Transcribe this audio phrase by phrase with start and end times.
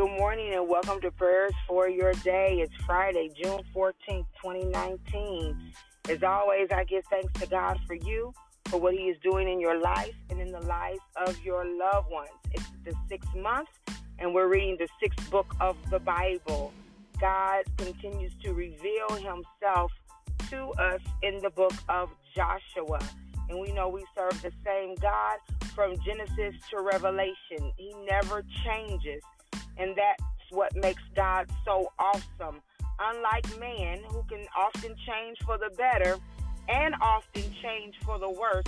[0.00, 2.60] Good morning and welcome to Prayers for Your Day.
[2.62, 5.72] It's Friday, June 14th, 2019.
[6.08, 8.32] As always, I give thanks to God for you,
[8.64, 12.10] for what He is doing in your life and in the lives of your loved
[12.10, 12.30] ones.
[12.52, 13.68] It's the sixth month,
[14.18, 16.72] and we're reading the sixth book of the Bible.
[17.20, 19.92] God continues to reveal Himself
[20.48, 23.00] to us in the book of Joshua.
[23.50, 25.40] And we know we serve the same God
[25.74, 27.70] from Genesis to Revelation.
[27.76, 29.22] He never changes.
[29.80, 32.60] And that's what makes God so awesome.
[33.00, 36.18] Unlike man, who can often change for the better
[36.68, 38.66] and often change for the worse,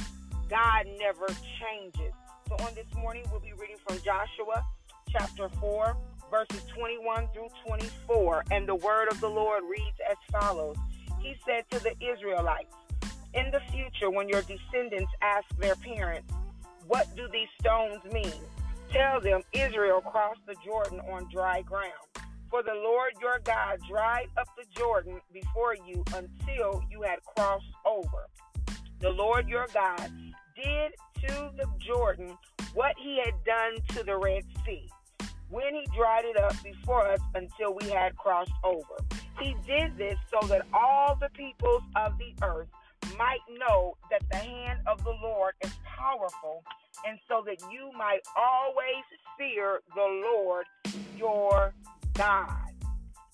[0.49, 1.27] God never
[1.61, 2.15] changes.
[2.49, 4.65] So on this morning, we'll be reading from Joshua
[5.11, 5.97] chapter 4,
[6.31, 8.45] verses 21 through 24.
[8.51, 10.77] And the word of the Lord reads as follows
[11.21, 12.75] He said to the Israelites,
[13.35, 16.33] In the future, when your descendants ask their parents,
[16.89, 18.33] What do these stones mean?
[18.93, 21.93] Tell them Israel crossed the Jordan on dry ground.
[22.51, 27.73] For the Lord your God dried up the Jordan before you until you had crossed
[27.87, 28.29] over.
[29.01, 30.11] The Lord your God
[30.55, 30.93] did
[31.27, 32.37] to the Jordan
[32.75, 34.87] what he had done to the Red Sea
[35.49, 38.97] when he dried it up before us until we had crossed over.
[39.41, 42.69] He did this so that all the peoples of the earth
[43.17, 46.63] might know that the hand of the Lord is powerful
[47.07, 49.05] and so that you might always
[49.39, 50.67] fear the Lord
[51.17, 51.75] your
[52.15, 52.73] God.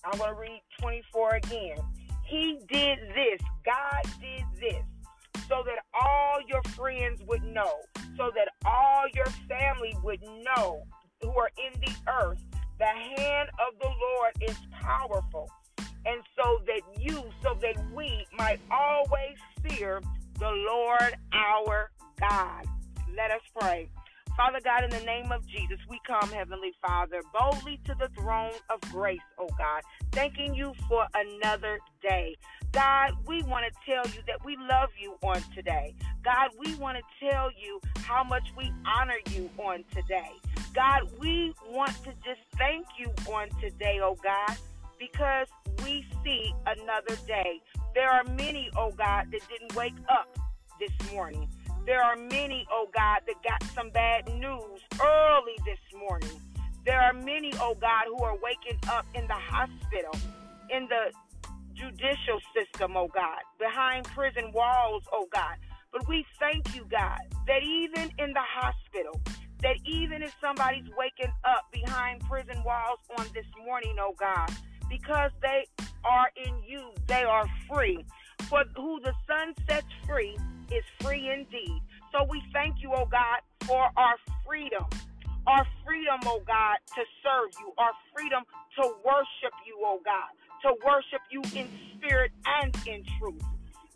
[0.03, 1.77] I'm going to read 24 again.
[2.25, 4.83] He did this, God did this,
[5.47, 7.73] so that all your friends would know,
[8.15, 10.83] so that all your family would know
[11.21, 12.43] who are in the earth,
[12.77, 15.49] the hand of the Lord is powerful.
[16.05, 19.28] And so that you, so that we might always
[19.69, 20.01] fear
[20.39, 22.65] the Lord our God.
[23.15, 23.89] Let us pray.
[24.37, 28.53] Father God, in the name of Jesus, we come, Heavenly Father, boldly to the throne
[28.69, 29.81] of grace, oh God,
[30.13, 32.37] thanking you for another day.
[32.71, 35.93] God, we want to tell you that we love you on today.
[36.23, 40.31] God, we want to tell you how much we honor you on today.
[40.73, 44.57] God, we want to just thank you on today, oh God,
[44.97, 45.47] because
[45.83, 47.59] we see another day.
[47.95, 50.27] There are many, oh God, that didn't wake up
[50.79, 51.49] this morning.
[51.85, 56.39] There are many, oh God, that got some bad news early this morning.
[56.85, 60.15] There are many, oh God, who are waking up in the hospital,
[60.69, 61.11] in the
[61.73, 65.55] judicial system, oh God, behind prison walls, oh God.
[65.91, 69.19] But we thank you, God, that even in the hospital,
[69.61, 74.51] that even if somebody's waking up behind prison walls on this morning, oh God,
[74.89, 75.65] because they
[76.03, 78.05] are in you, they are free.
[78.43, 80.37] For who the Son sets free
[80.71, 81.81] is free indeed.
[82.11, 84.15] So we thank you, oh God, for our
[84.45, 84.85] freedom.
[85.47, 87.73] Our freedom, oh God, to serve you.
[87.77, 88.43] Our freedom
[88.77, 90.29] to worship you, oh God.
[90.63, 92.31] To worship you in spirit
[92.61, 93.41] and in truth.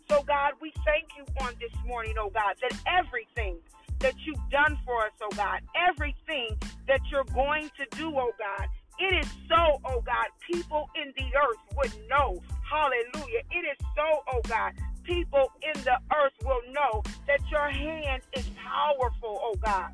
[0.08, 3.56] So, God, we thank you on this morning, oh God, that everything
[4.00, 8.68] that you've done for us, oh God, everything that you're going to do, oh God,
[8.98, 12.40] it is so, oh God, people in the earth would know.
[12.70, 13.42] Hallelujah.
[13.50, 14.72] It is so, oh God,
[15.02, 19.92] people in the earth will know that your hand is powerful, oh God.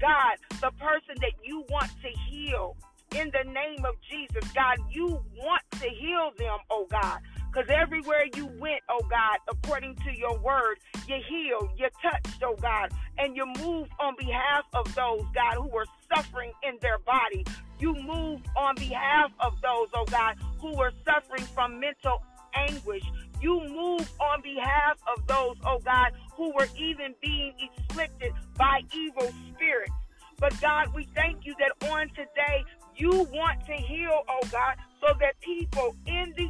[0.00, 2.76] God, the person that you want to heal
[3.14, 5.06] in the name of Jesus, God, you
[5.36, 7.20] want to heal them, oh God.
[7.52, 12.56] Because everywhere you went, oh God, according to your word, you healed, you touched, oh
[12.60, 17.44] God, and you moved on behalf of those, God, who were suffering in their body.
[17.78, 22.22] You moved on behalf of those, oh God, who were suffering from mental
[22.54, 23.04] anguish.
[23.40, 27.54] You move on behalf of those, oh God, who were even being
[27.90, 29.92] afflicted by evil spirits.
[30.38, 32.64] But God, we thank you that on today
[32.96, 36.47] you want to heal, oh God, so that people in the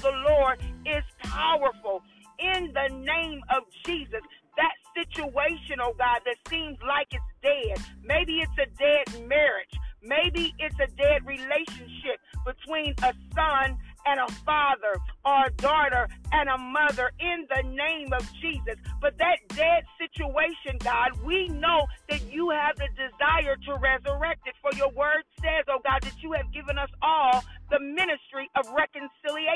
[0.00, 2.02] the Lord is powerful.
[2.38, 4.20] In the name of Jesus,
[4.56, 7.84] that situation, oh God, that seems like it's dead.
[8.04, 9.74] Maybe it's a dead marriage.
[10.02, 16.48] Maybe it's a dead relationship between a son and a father or a daughter and
[16.48, 18.76] a mother in the name of Jesus.
[19.00, 24.54] But that dead situation, God, we know that you have the desire to resurrect it.
[24.62, 28.64] For your word says, oh God, that you have given us all the ministry of
[28.72, 29.47] reconciliation.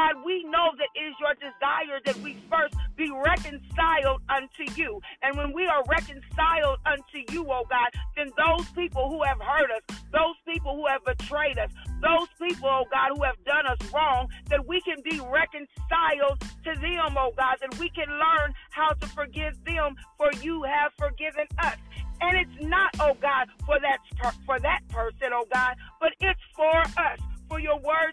[0.00, 5.00] God, we know that it is your desire that we first be reconciled unto you.
[5.22, 9.70] And when we are reconciled unto you, oh God, then those people who have hurt
[9.70, 11.70] us, those people who have betrayed us,
[12.00, 16.72] those people, oh God, who have done us wrong, that we can be reconciled to
[16.80, 21.44] them, oh God, that we can learn how to forgive them, for you have forgiven
[21.58, 21.76] us.
[22.22, 23.98] And it's not, oh God, for that
[24.46, 27.20] for that person, oh God, but it's for us.
[27.48, 28.09] For your word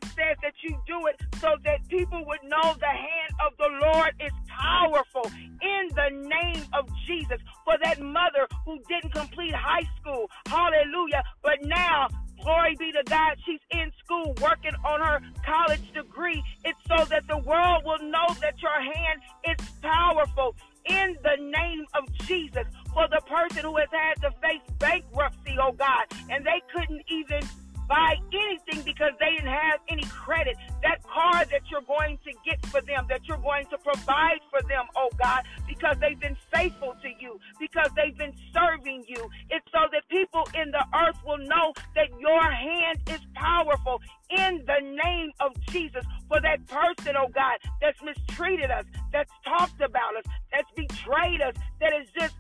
[0.68, 5.32] you do it so that people would know the hand of the Lord is powerful
[5.62, 7.40] in the name of Jesus.
[7.64, 12.08] For that mother who didn't complete high school, hallelujah, but now
[12.44, 13.36] Glory be to God.
[13.46, 16.42] She's in school working on her college degree.
[16.64, 20.56] It's so that the world will know that your hand is powerful
[20.86, 22.64] in the name of Jesus.
[22.94, 27.42] For the person who has had to face bankruptcy, oh God, and they couldn't even
[27.88, 30.58] buy anything because they didn't have any credit.
[30.84, 34.62] That car that you're going to get for them, that you're going to provide for
[34.68, 39.30] them, oh God, because they've been faithful to you, because they've been serving you.
[39.50, 44.64] It's so that people in the earth will know that your hand is powerful in
[44.66, 50.18] the name of Jesus for that person, oh God, that's mistreated us, that's talked about
[50.18, 52.36] us, that's betrayed us, that is just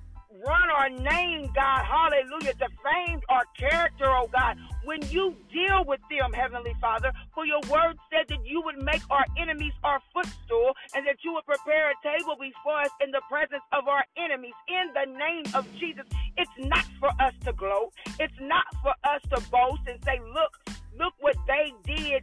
[0.48, 4.58] run our name, God, hallelujah, defamed our character, oh God.
[4.86, 9.02] When you deal with them, Heavenly Father, for your word said that you would make
[9.10, 13.22] our enemies our footstool and that you would prepare a table before us in the
[13.30, 14.54] presence of our enemies.
[14.70, 16.06] In the name of Jesus,
[16.38, 20.56] it's not for us to gloat, it's not for us to boast and say, look,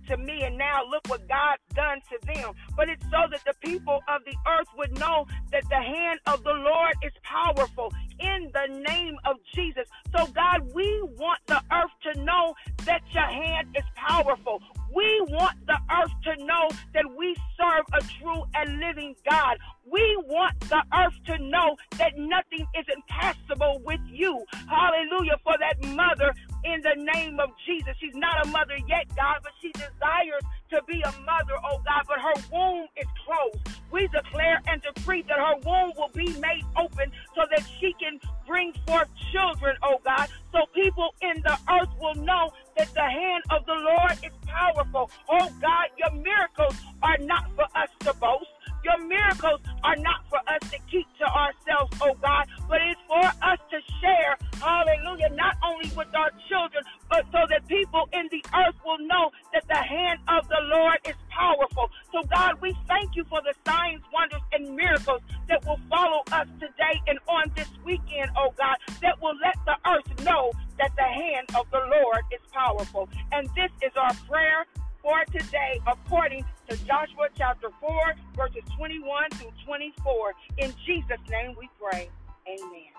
[0.08, 2.52] to me, and now look what God's done to them.
[2.76, 6.42] But it's so that the people of the earth would know that the hand of
[6.44, 9.86] the Lord is powerful in the name of Jesus.
[10.16, 12.54] So, God, we want the earth to know
[12.84, 14.60] that your hand is powerful.
[14.94, 19.58] We want the earth to know that we serve a true and living God.
[19.90, 24.44] We want the earth to know that nothing is impossible with you.
[24.68, 25.36] Hallelujah.
[25.44, 26.34] For that mother
[26.64, 27.94] in the name of Jesus.
[28.00, 32.04] She's not a mother yet, God, but she desires to be a mother, oh God,
[32.08, 33.80] but her womb is closed.
[33.92, 38.18] We declare and decree that her womb will be made open so that she can
[38.46, 43.44] bring forth children, oh God, so people in the earth will know that the hand
[43.50, 45.10] of the Lord is powerful.
[45.28, 48.48] Oh God, your miracles are not for us to boast.
[48.84, 53.24] Your miracles are not for us to keep to ourselves, oh God, but it's for
[53.24, 58.44] us to share, hallelujah, not only with our children, but so that people in the
[58.54, 61.88] earth will know that the hand of the Lord is powerful.
[62.12, 66.46] So, God, we thank you for the signs, wonders, and miracles that will follow us
[66.60, 71.02] today and on this weekend, oh God, that will let the earth know that the
[71.08, 73.08] hand of the Lord is powerful.
[73.32, 74.66] And this is our prayer
[75.04, 80.32] for today according to Joshua chapter 4, verses 21 through 24.
[80.58, 82.08] In Jesus' name we pray.
[82.48, 82.90] Amen.